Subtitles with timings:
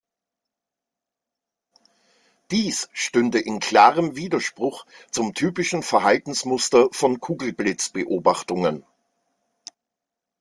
[2.49, 8.83] Dies stünde in klarem Widerspruch zum typischen Verhaltensmuster von Kugelblitz-Beobachtungen.